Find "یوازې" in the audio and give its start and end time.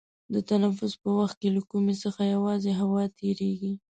2.35-2.71